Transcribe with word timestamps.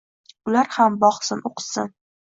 Ular 0.51 0.71
ham 0.79 0.97
boqsin, 1.05 1.47
o`qitsin 1.51 1.97